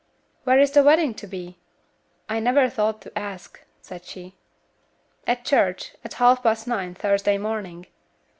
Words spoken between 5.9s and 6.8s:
at half past